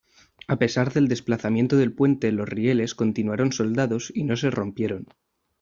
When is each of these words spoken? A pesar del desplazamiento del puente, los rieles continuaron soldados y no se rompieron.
A 0.47 0.55
pesar 0.57 0.91
del 0.91 1.07
desplazamiento 1.07 1.77
del 1.77 1.93
puente, 1.93 2.31
los 2.31 2.49
rieles 2.49 2.95
continuaron 2.95 3.51
soldados 3.51 4.11
y 4.15 4.23
no 4.23 4.35
se 4.35 4.49
rompieron. 4.49 5.05